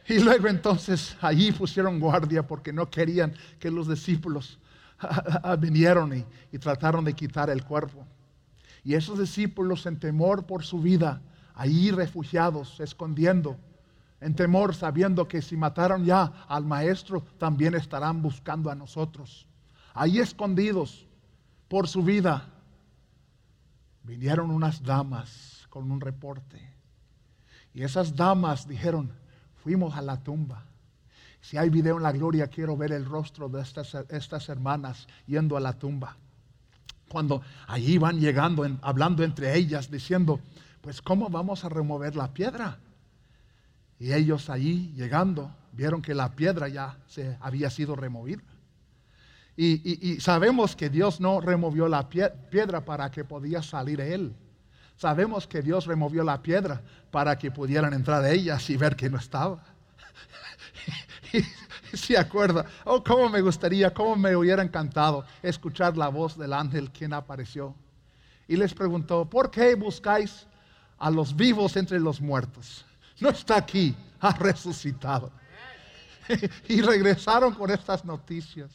[0.07, 4.59] Y luego entonces allí pusieron guardia porque no querían que los discípulos
[5.59, 8.05] vinieron y, trataron de quitar el cuerpo.
[8.83, 11.21] Y esos discípulos en temor por su vida,
[11.53, 13.57] allí refugiados, escondiendo,
[14.19, 19.47] en temor sabiendo que si mataron ya al maestro, también estarán buscando a nosotros
[19.93, 21.05] ahí escondidos
[21.67, 22.47] por su vida,
[24.03, 26.59] vinieron unas damas con un reporte.
[27.73, 29.11] Y esas damas dijeron,
[29.63, 30.65] fuimos a la tumba.
[31.41, 35.59] Si hay video en la gloria, quiero ver el rostro de estas, hermanas yendo a
[35.59, 36.15] la tumba.
[37.09, 40.39] Cuando allí van llegando, hablando entre ellas, diciendo,
[40.81, 42.77] pues ¿cómo vamos a remover la piedra?
[43.99, 48.43] Y ellos allí llegando, vieron que la piedra ya se había sido removida.
[49.57, 54.33] Y, sabemos que Dios no removió la piedra para que podía salir él.
[54.95, 59.17] Sabemos que Dios removió la piedra para que pudieran entrar ellas y ver que no
[59.17, 59.63] estaba.
[61.93, 66.91] se acuerda, oh, cómo me gustaría, cómo me hubiera encantado escuchar la voz del ángel
[66.91, 67.75] quien apareció.
[68.47, 70.45] Y les preguntó, ¿por qué buscáis
[70.97, 72.85] a los vivos entre los muertos?
[73.19, 75.31] No está aquí, ha resucitado.
[76.67, 78.71] y regresaron con estas noticias.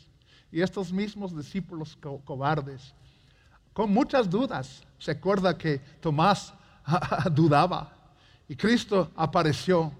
[0.51, 2.95] Y estos mismos discípulos cobardes,
[3.73, 6.55] con muchas dudas, se acuerda que Tomás
[7.33, 7.93] dudaba
[8.49, 9.93] y Cristo apareció.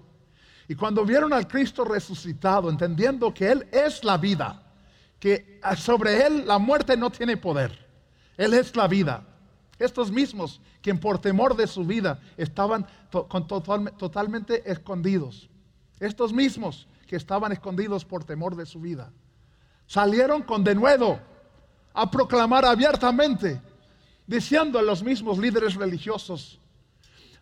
[0.67, 4.63] Y cuando vieron al Cristo resucitado, entendiendo que Él es la vida,
[5.19, 7.87] que sobre Él la muerte no tiene poder,
[8.35, 9.23] Él es la vida.
[9.79, 15.49] Estos mismos, quien por temor de su vida estaban totalmente escondidos,
[15.99, 19.11] estos mismos que estaban escondidos por temor de su vida,
[19.85, 21.19] salieron con denuedo
[21.93, 23.61] a proclamar abiertamente,
[24.25, 26.59] diciendo a los mismos líderes religiosos,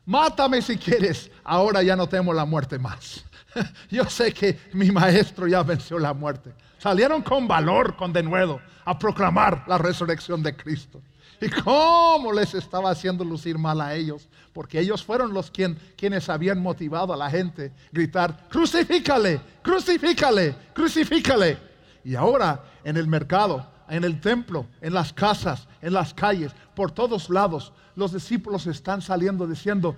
[0.05, 3.23] mátame si quieres, ahora ya no temo la muerte más.
[3.89, 6.53] Yo sé que mi maestro ya venció la muerte.
[6.77, 11.01] Salieron con valor, con denuedo, a proclamar la resurrección de Cristo.
[11.41, 14.27] ¿Y cómo les estaba haciendo lucir mal a ellos?
[14.53, 20.55] Porque ellos fueron los quien, quienes habían motivado a la gente a gritar, crucifícale, crucifícale,
[20.73, 21.57] crucifícale.
[22.03, 26.91] Y ahora en el mercado, en el templo, en las casas, en las calles, por
[26.91, 29.95] todos lados, los discípulos están saliendo diciendo,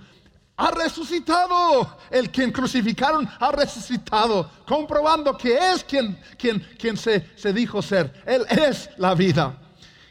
[0.56, 7.54] ha resucitado, el quien crucificaron ha resucitado, comprobando que es quien, quien, quien se, se
[7.54, 9.60] dijo ser, Él es la vida.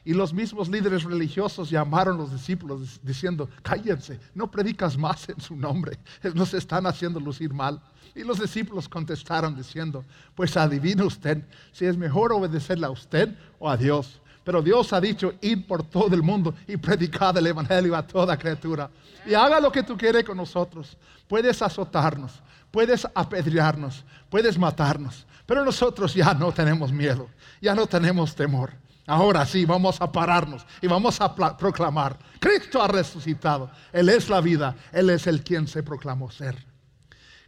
[0.05, 5.41] Y los mismos líderes religiosos llamaron a los discípulos diciendo, cállense, no predicas más en
[5.41, 5.99] su nombre,
[6.33, 7.83] nos están haciendo lucir mal.
[8.15, 10.05] Y los discípulos contestaron diciendo,
[10.37, 14.21] pues adivina usted si es mejor obedecerle a usted o a Dios.
[14.47, 18.39] Pero Dios ha dicho, ir por todo el mundo y predicar el Evangelio a toda
[18.39, 18.89] criatura.
[19.27, 20.97] Y haga lo que tú quieres con nosotros.
[21.27, 25.27] Puedes azotarnos, puedes apedrearnos, puedes matarnos.
[25.47, 27.29] Pero nosotros ya no tenemos miedo,
[27.61, 28.73] ya no tenemos temor.
[29.05, 34.41] Ahora sí, vamos a pararnos y vamos a proclamar, Cristo ha resucitado, Él es la
[34.41, 36.65] vida, Él es el quien se proclamó ser.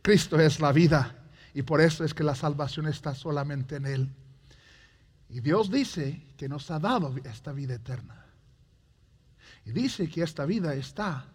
[0.02, 1.14] Cristo es la vida
[1.54, 4.11] y por eso es que la salvación está solamente en Él.
[5.30, 8.24] Y Dios dice que nos ha dado esta vida eterna.
[9.64, 11.26] Y dice que esta vida está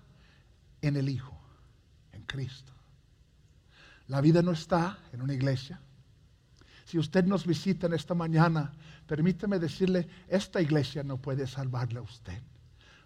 [0.82, 1.40] en el Hijo,
[2.12, 2.72] en Cristo.
[4.08, 5.80] La vida no está en una iglesia.
[6.86, 8.74] Si usted nos visita en esta mañana,
[9.08, 12.42] permítame decirle, esta iglesia no puede salvarle a usted.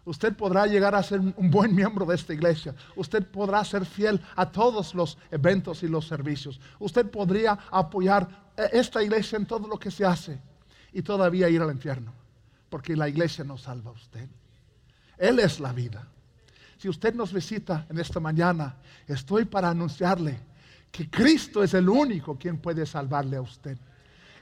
[0.06, 2.74] Usted podrá llegar a ser un buen miembro de esta iglesia.
[2.96, 6.62] Usted podrá ser fiel a todos los eventos y los servicios.
[6.80, 10.40] Usted podría apoyar eh, esta iglesia en todo lo que se hace
[10.94, 12.14] y todavía ir al infierno.
[12.70, 14.28] Porque la iglesia no salva a usted.
[15.18, 16.08] Él es la vida.
[16.78, 18.76] Si usted nos visita en esta mañana,
[19.08, 20.40] estoy para anunciarle
[20.92, 23.78] que Cristo es el único quien puede salvarle a usted.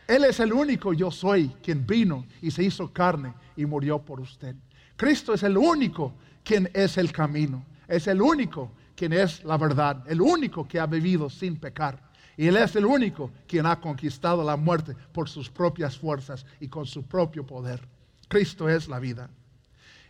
[0.08, 4.20] Él es el único yo soy quien vino y se hizo carne y murió por
[4.20, 4.56] usted.
[4.96, 7.66] Cristo es el único quien es el camino.
[7.88, 10.04] Es el único quien es la verdad.
[10.08, 12.00] El único que ha vivido sin pecar.
[12.38, 16.68] Y Él es el único quien ha conquistado la muerte por sus propias fuerzas y
[16.68, 17.82] con su propio poder.
[18.28, 19.30] Cristo es la vida.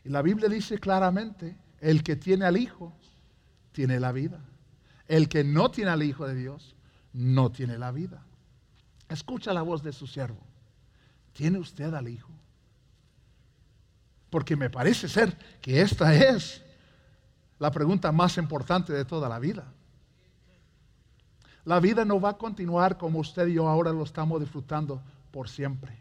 [0.04, 2.94] Y la Biblia dice claramente, el que tiene al Hijo,
[3.72, 4.40] tiene la vida.
[5.08, 6.76] El que no tiene al Hijo de Dios,
[7.14, 8.24] no tiene la vida.
[9.10, 10.42] Escucha la voz de su siervo.
[11.34, 12.32] ¿Tiene usted al Hijo?
[14.30, 16.64] Porque me parece ser que esta es
[17.60, 19.72] la pregunta más importante de toda la vida.
[21.66, 25.02] La vida no va a continuar como usted y yo ahora lo estamos disfrutando
[25.32, 25.98] por siempre.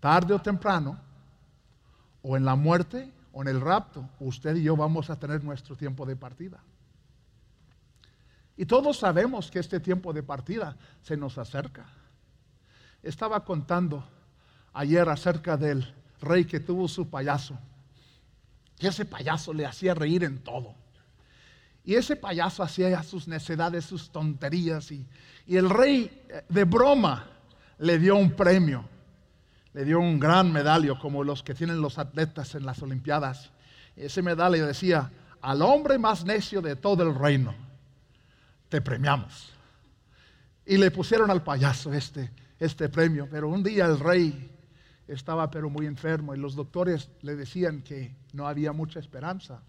[0.00, 0.98] Tarde o temprano,
[2.22, 5.76] o en la muerte o en el rapto, usted y yo vamos a tener nuestro
[5.76, 6.58] tiempo de partida.
[8.56, 11.86] Y todos sabemos que este tiempo de partida se nos acerca.
[13.04, 14.04] Estaba contando
[14.72, 17.56] ayer acerca del rey que tuvo su payaso.
[18.80, 20.74] Y ese payaso le hacía reír en todo.
[21.84, 24.90] Y ese payaso hacía sus necedades, sus tonterías.
[24.92, 25.06] Y,
[25.46, 27.26] el rey eh, de broma
[27.78, 28.84] le dio un premio.
[29.72, 33.50] Le dio un gran medallo como los que tienen los atletas en las Olimpiadas.
[33.96, 35.10] Ese medallo decía,
[35.40, 37.54] al hombre más necio de todo el reino
[38.68, 39.52] te premiamos.
[40.66, 44.50] Y le pusieron al payaso este, este premio, pero un día el rey
[45.06, 49.62] estaba pero muy enfermo y los doctores le decían que no había mucha esperanza.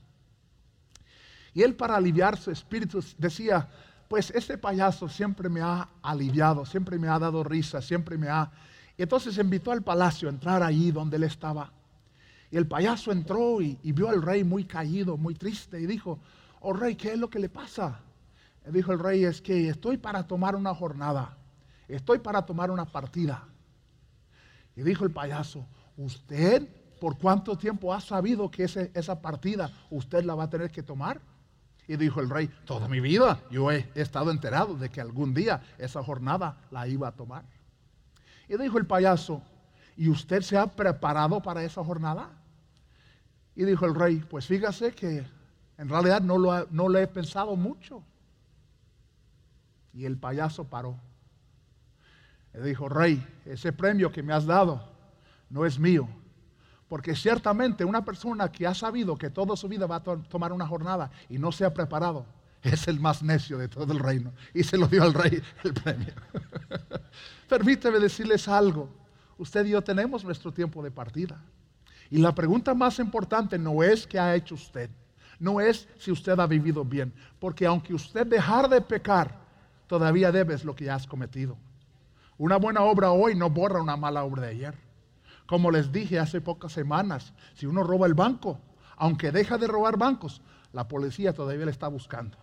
[1.59, 3.67] Y él para aliviar su espíritu decía,
[4.07, 8.49] pues este payaso siempre me ha aliviado, siempre me ha dado risa, siempre me ha...
[8.97, 11.69] Y entonces invitó al palacio a entrar ahí donde él estaba.
[12.49, 16.17] Y el payaso entró y, y vio al rey muy caído, muy triste y dijo,
[16.61, 17.99] oh rey, ¿qué es lo que le pasa?
[18.71, 21.35] dijo el rey, es que estoy para tomar una jornada,
[21.89, 23.43] estoy para tomar una partida.
[24.77, 25.65] Y dijo el payaso,
[25.97, 26.69] ¿usted
[27.01, 31.19] por cuánto tiempo ha sabido que esa partida usted la va a tener que tomar?
[31.89, 35.63] Y dijo el rey, toda mi vida yo he, estado enterado de que algún día
[35.79, 37.43] esa jornada la iba a tomar.
[38.47, 39.41] Y dijo el payaso,
[39.97, 42.29] ¿y usted se ha preparado para esa jornada?
[43.55, 45.25] Y dijo el rey, pues fíjese que
[45.79, 48.03] en realidad no lo, no lo he pensado mucho.
[49.91, 50.95] Y el payaso paró.
[52.53, 54.87] Le dijo, rey, ese premio que me has dado
[55.49, 56.07] no es mío.
[56.89, 60.67] Porque ciertamente una persona que ha sabido que toda su vida va a tomar una
[60.67, 62.25] jornada y no se ha preparado,
[62.63, 64.33] es el más necio de todo el reino.
[64.53, 66.13] Y se lo dio al rey el premio.
[67.47, 68.89] Permíteme decirles algo.
[69.37, 71.39] Usted y yo tenemos nuestro tiempo de partida.
[72.09, 74.89] Y la pregunta más importante no es qué ha hecho usted.
[75.39, 77.13] No es si usted ha vivido bien.
[77.39, 79.39] Porque aunque usted dejar de pecar,
[79.87, 81.55] todavía debes lo que has cometido.
[82.37, 84.88] Una buena obra hoy no borra una mala obra de ayer.
[85.49, 88.59] Como les dije hace pocas semanas, si uno roba el banco,
[88.97, 92.37] aunque deja de robar bancos, la policía todavía le está buscando.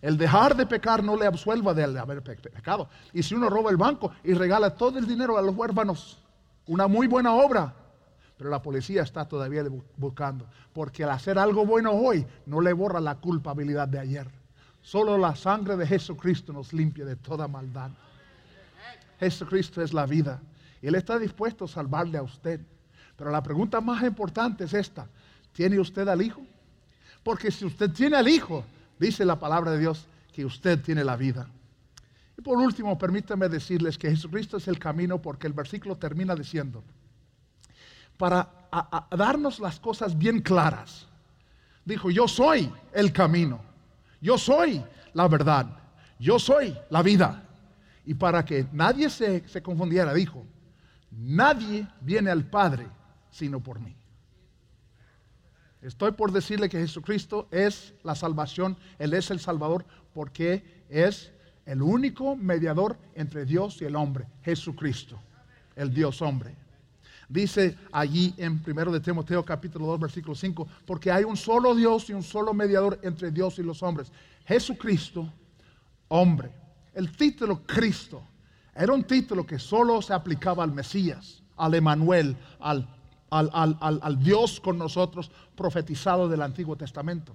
[0.00, 2.88] El dejar de pecar no le absuelva de haber pecado.
[3.12, 6.20] Y si uno roba el banco y regala todo el dinero a los huérfanos,
[6.68, 7.74] una muy buena obra,
[8.38, 9.64] pero la policía está todavía
[9.96, 10.46] buscando.
[10.72, 14.30] Porque al hacer algo bueno hoy no le borra la culpabilidad de ayer.
[14.80, 17.90] Solo la sangre de Jesucristo nos limpia de toda maldad.
[19.18, 20.40] Jesucristo es la vida.
[20.88, 22.60] Él está dispuesto a salvarle a usted.
[23.16, 25.06] Pero la pregunta más importante es esta.
[25.52, 26.42] ¿Tiene usted al Hijo?
[27.22, 28.64] Porque si usted tiene al Hijo,
[28.98, 31.48] dice la palabra de Dios, que usted tiene la vida.
[32.36, 36.82] Y por último, permítanme decirles que Jesucristo es el camino porque el versículo termina diciendo,
[38.16, 38.48] para
[39.10, 41.06] darnos las cosas bien claras,
[41.84, 43.72] dijo, yo soy el camino
[44.22, 44.82] yo soy
[45.14, 45.66] la verdad,
[46.18, 47.42] yo soy la vida.
[48.06, 50.46] Y para que nadie se, confundiera, dijo,
[51.12, 52.86] nadie viene al Padre
[53.30, 53.94] sino por mí.
[55.80, 61.32] Estoy por decirle que Jesucristo es la salvación, Él es el Salvador, porque es
[61.66, 65.18] el único mediador entre Dios y el hombre, Jesucristo,
[65.74, 66.54] el Dios hombre.
[67.28, 72.10] Dice allí en 1 de Timoteo capítulo 2 versículo 5, porque hay un solo Dios
[72.10, 74.12] y un solo mediador entre Dios y los hombres,
[74.44, 75.32] Jesucristo,
[76.08, 76.50] hombre.
[76.94, 78.22] El título Cristo
[78.74, 82.88] Era un título que solo se aplicaba al Mesías, al Emanuel, al,
[83.30, 87.34] al, Dios con nosotros profetizado del Antiguo Testamento.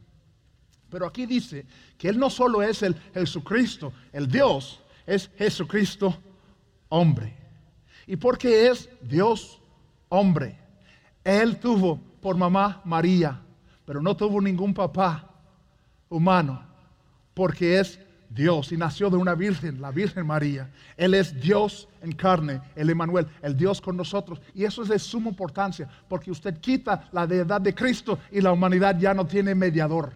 [0.89, 1.65] Pero aquí dice
[1.97, 6.15] que Él no solo es el Jesucristo, el Dios, es Jesucristo
[6.89, 7.35] hombre.
[8.07, 9.59] ¿Y porque es Dios
[10.09, 10.57] hombre?
[11.23, 13.41] Él tuvo por mamá María,
[13.85, 15.29] pero no tuvo ningún papá
[16.09, 16.63] humano,
[17.33, 20.69] porque es Dios y nació de una virgen, la Virgen María.
[20.95, 24.41] Él es Dios en carne, el Emanuel, el Dios con nosotros.
[24.53, 28.51] Y eso es de suma importancia, porque usted quita la deidad de Cristo y la
[28.51, 30.13] humanidad ya no tiene mediador.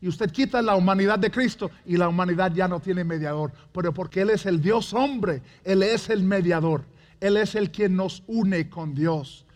[0.00, 3.52] Y usted quita la humanidad de Cristo y la humanidad ya no tiene mediador.
[3.72, 6.84] Pero porque Él es el Dios hombre, Él es el mediador.
[7.20, 9.46] Él es el quien nos une con Dios.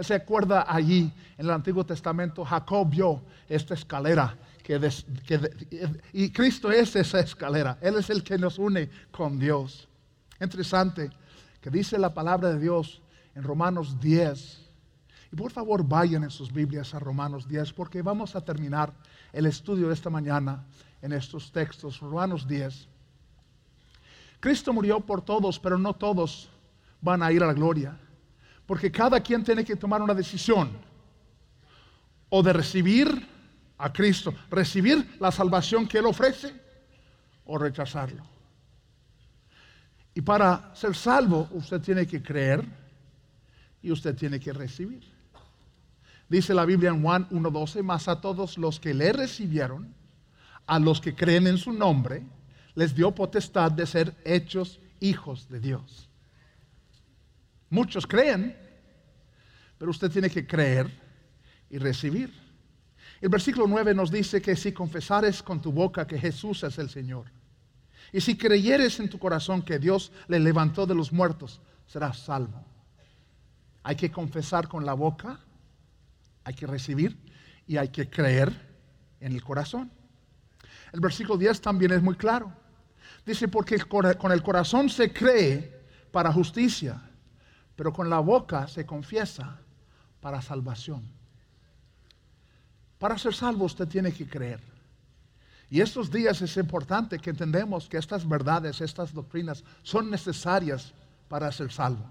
[0.00, 4.36] Se acuerda allí en el Antiguo Testamento, Jacob vio esta escalera
[6.12, 7.78] y Cristo es esa escalera.
[7.80, 9.88] Él es el que nos une con Dios.
[10.40, 11.10] Interesante
[11.60, 13.00] que dice la palabra de Dios
[13.34, 14.68] en Romanos 10.
[15.32, 18.92] Y por favor vayan en sus Biblias a Romanos 10 porque vamos a terminar
[19.32, 20.64] el estudio de esta mañana
[21.02, 22.00] en estos textos.
[22.00, 22.88] Romanos 10.
[24.40, 26.50] Cristo murió por todos, pero no todos
[27.00, 27.98] van a ir a la gloria.
[28.66, 30.70] Porque cada quien tiene que tomar una decisión.
[32.28, 33.26] O de recibir
[33.78, 36.52] a Cristo, recibir la salvación que Él ofrece
[37.46, 38.24] o rechazarlo.
[40.14, 42.64] Y para ser salvo usted tiene que creer
[43.80, 45.04] y usted tiene que recibir.
[46.28, 49.94] Dice la Biblia en Juan 1.12, más a todos los que le recibieron,
[50.66, 52.22] a los que creen en su nombre,
[52.74, 56.08] les dio potestad de ser hechos hijos de Dios.
[57.70, 58.56] Muchos creen,
[59.78, 60.90] pero usted tiene que creer
[61.70, 62.47] y recibir.
[63.20, 66.88] El versículo 9 nos dice que si confesares con tu boca que Jesús es el
[66.88, 67.26] Señor,
[68.12, 72.64] y si creyeres en tu corazón que Dios le levantó de los muertos, serás salvo.
[73.82, 75.40] Hay que confesar con la boca,
[76.44, 77.18] hay que recibir
[77.66, 78.52] y hay que creer
[79.20, 79.90] en el corazón.
[80.92, 82.52] El versículo 10 también es muy claro.
[83.26, 87.02] Dice, porque con el corazón se cree para justicia,
[87.76, 89.58] pero con la boca se confiesa
[90.20, 91.17] para salvación.
[92.98, 94.60] Para ser salvo usted tiene que creer.
[95.70, 100.92] Y estos días es importante que entendemos que estas verdades, estas doctrinas son necesarias
[101.28, 102.04] para ser salvo.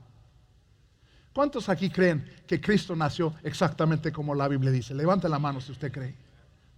[1.34, 4.93] ¿Cuántos aquí creen que Cristo nació exactamente como la Biblia dice?
[4.93, 6.15] Levante la mano si usted cree.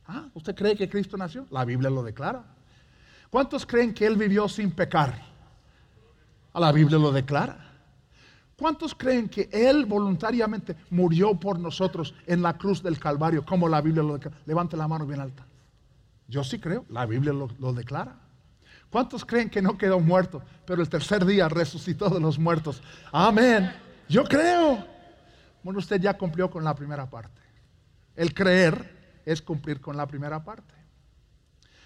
[0.07, 0.27] ¿Ah?
[0.33, 1.45] ¿Usted cree que Cristo nació?
[1.51, 2.43] La Biblia lo declara.
[3.29, 5.21] ¿Cuántos creen que Él vivió sin pecar?
[6.53, 7.68] La Biblia lo declara.
[8.59, 13.79] ¿Cuántos creen que Él voluntariamente murió por nosotros en la cruz del Calvario, como la
[13.79, 14.37] Biblia lo declara?
[14.45, 15.47] Levante la mano bien alta.
[16.27, 18.17] Yo sí creo, la Biblia lo, lo declara.
[18.89, 22.83] ¿Cuántos creen que no quedó muerto, pero el tercer día resucitó de los muertos?
[23.13, 23.71] Amén.
[24.09, 24.85] Yo creo.
[25.63, 27.41] Bueno, usted ya cumplió con la primera parte.
[28.13, 30.73] El creer es cumplir con la primera parte.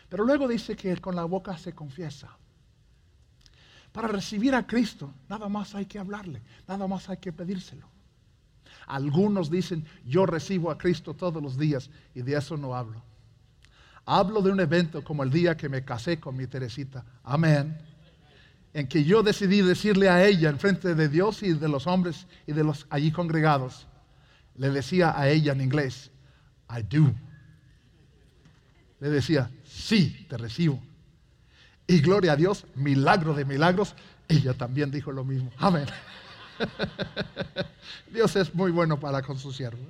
[0.09, 2.35] Pero luego dice que con la boca se confiesa.
[3.93, 7.87] Para recibir a Cristo, nada más hay que hablarle, nada más hay que pedírselo.
[8.87, 13.01] Algunos dicen, yo recibo a Cristo todos los días y de eso no hablo.
[14.05, 17.05] Hablo de un evento como el día que me casé con mi Teresita.
[17.23, 17.77] Amén.
[18.73, 22.25] En que yo decidí decirle a ella en frente de Dios y de los hombres
[22.47, 23.87] y de los allí congregados,
[24.55, 26.09] le decía a ella en inglés,
[26.67, 27.13] I do.
[28.99, 30.81] Le decía, sí, te recibo.
[31.87, 33.95] Y gloria a Dios, milagro de milagros,
[34.27, 35.51] ella también dijo lo mismo.
[35.57, 35.85] Amén.
[38.11, 39.83] Dios es muy bueno para con su siervo.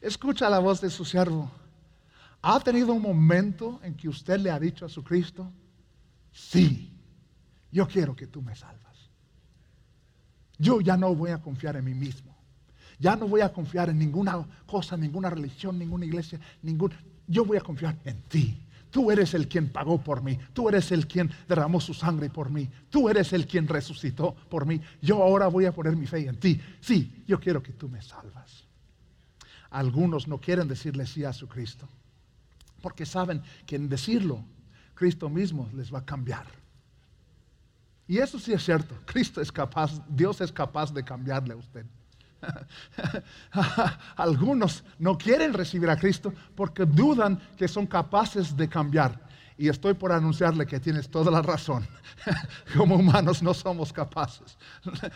[0.00, 1.50] Escucha la voz de su siervo.
[2.42, 5.50] ¿Ha tenido un momento en que usted le ha dicho a su Cristo,
[6.32, 6.92] sí,
[7.70, 8.78] yo quiero que tú me salvas?
[10.56, 12.34] Yo ya no voy a confiar en mí mismo.
[12.98, 16.92] Ya no voy a confiar en ninguna cosa, ninguna religión, ninguna iglesia, ningún...
[17.26, 18.60] Yo voy a confiar en ti.
[18.90, 20.38] Tú eres el quien pagó por mí.
[20.52, 22.68] Tú eres el quien derramó su sangre por mí.
[22.90, 24.80] Tú eres el quien resucitó por mí.
[25.02, 26.60] Yo ahora voy a poner mi fe en ti.
[26.80, 28.64] Sí, yo quiero que tú me salvas.
[29.70, 31.86] Algunos no quieren decirle sí a su Cristo.
[32.80, 34.42] Porque saben que en decirlo,
[34.94, 36.46] Cristo mismo les va a cambiar.
[38.06, 38.94] Y eso sí es cierto.
[39.04, 41.84] Cristo es capaz, Dios es capaz de cambiarle a usted.
[44.16, 49.28] Algunos no quieren recibir a Cristo porque dudan que son capaces de cambiar.
[49.56, 51.84] Y estoy por anunciarle que tienes toda la razón.
[52.76, 54.56] Como humanos no somos capaces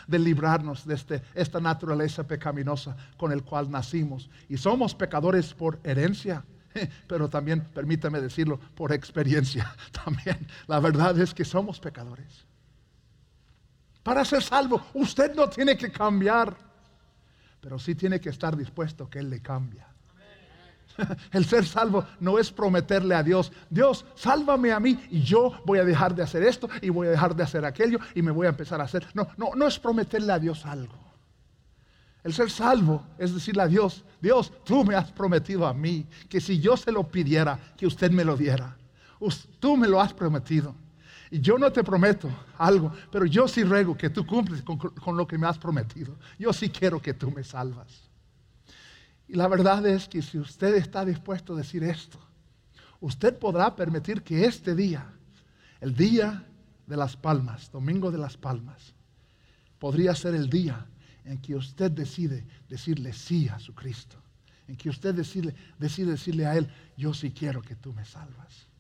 [0.09, 4.29] de librarnos de este, esta naturaleza pecaminosa con el cual nacimos.
[4.49, 6.45] Y somos pecadores por herencia,
[7.07, 9.73] pero también, permítame decirlo, por experiencia.
[10.05, 12.45] También la verdad es que somos pecadores.
[14.03, 16.57] Para ser salvo, usted no tiene que cambiar,
[17.63, 19.83] pero sí tiene que estar dispuesto que Él le cambie.
[21.33, 25.79] El ser salvo no es prometerle a Dios, Dios, sálvame a mí y yo voy
[25.79, 28.47] a dejar de hacer esto y voy a dejar de hacer aquello y me voy
[28.47, 29.07] a empezar a hacer.
[29.15, 30.99] No, no, no es prometerle a Dios algo.
[32.25, 36.41] El ser salvo es decirle a Dios, Dios, tú me has prometido a mí que
[36.41, 38.77] si yo se lo pidiera, que usted me lo diera.
[39.61, 40.75] Tú me lo has prometido.
[41.33, 45.27] Y yo no te prometo algo, pero yo sí ruego que tú cumples con, lo
[45.27, 46.19] que me has prometido.
[46.39, 48.11] Yo sí quiero que tú me salvas.
[49.27, 52.21] Y la verdad es que si usted está dispuesto a decir esto,
[53.01, 55.11] usted podrá permitir que este día,
[55.81, 56.45] el día
[56.87, 58.93] de las palmas, domingo de las palmas,
[59.79, 60.87] podría ser el día
[61.25, 64.19] en que usted decide decirle sí a su Cristo,
[64.69, 68.71] en que usted decide, decide decirle a Él, yo sí quiero que tú me salvas.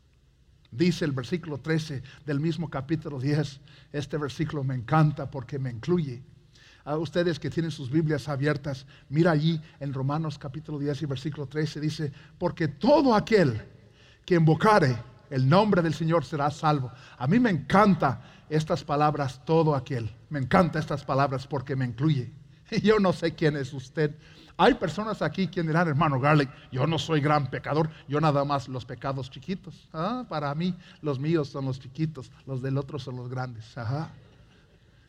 [0.72, 3.60] Dice el versículo 13 del mismo capítulo 10,
[3.92, 6.22] este versículo me encanta porque me incluye
[6.84, 11.46] a ustedes que tienen sus Biblias abiertas, mira allí en Romanos capítulo 10 y versículo
[11.46, 13.62] 13, dice, porque todo aquel
[14.24, 14.96] que invocare
[15.30, 16.90] el nombre del Señor será salvo.
[17.18, 20.10] A mí me encanta estas palabras, todo aquel.
[20.28, 22.32] Me encanta estas palabras porque me incluye.
[22.82, 24.14] Yo no sé quién es usted.
[24.56, 28.68] Hay personas aquí quien dirán, hermano Garlic, yo no soy gran pecador, yo nada más
[28.68, 29.88] los pecados chiquitos.
[29.92, 33.76] Ah, para mí los míos son los chiquitos, los del otro son los grandes.
[33.76, 34.10] Ajá.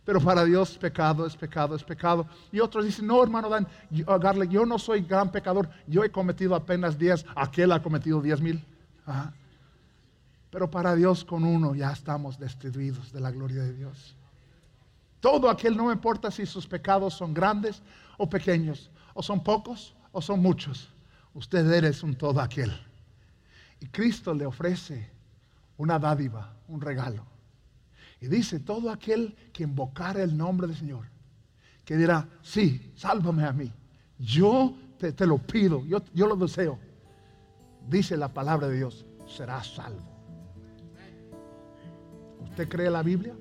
[0.06, 2.26] Pero para Dios pecado es pecado, es pecado.
[2.52, 6.10] Y otros dicen, no, hermano Dan, yo, oh, yo no soy gran pecador, yo he
[6.10, 8.64] cometido apenas 10, aquel ha cometido diez mil.
[10.50, 14.16] Pero para Dios con uno ya estamos destituidos de la gloria de Dios.
[15.24, 17.82] Todo aquel, no importa si sus pecados son grandes
[18.18, 20.90] o pequeños, o son pocos o son muchos,
[21.34, 22.78] usted eres un todo aquel.
[23.80, 25.10] Y Cristo le ofrece
[25.78, 27.26] una dádiva, un regalo.
[28.20, 31.06] Y dice, todo aquel que invocara el nombre del Señor,
[31.86, 33.72] que dirá, sí, sálvame a mí.
[34.20, 36.78] Yo te, lo pido, yo, yo lo deseo.
[37.88, 40.04] Dice la palabra de Dios, será salvo.
[42.42, 43.34] ¿Usted cree la Biblia?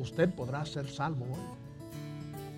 [0.00, 1.40] Usted podrá ser salvo hoy.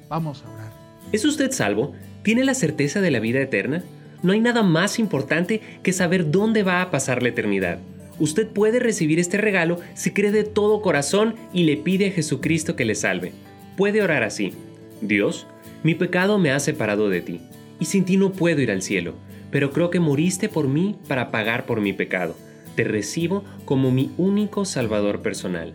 [0.09, 0.73] Vamos a orar.
[1.11, 1.93] ¿Es usted salvo?
[2.23, 3.83] ¿Tiene la certeza de la vida eterna?
[4.23, 7.81] No hay nada más importante que saber dónde va a pasar la eternidad.
[8.21, 12.77] Usted puede recibir este regalo si cree de todo corazón y le pide a Jesucristo
[12.77, 13.33] que le salve.
[13.77, 14.53] Puede orar así.
[15.01, 15.49] Dios,
[15.83, 17.41] mi pecado me ha separado de ti,
[17.81, 19.15] y sin ti no puedo ir al cielo,
[19.51, 22.37] pero creo que moriste por mí para pagar por mi pecado.
[22.77, 25.75] Te recibo como mi único Salvador personal.